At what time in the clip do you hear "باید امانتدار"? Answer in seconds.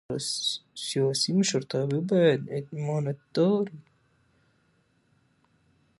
2.09-3.65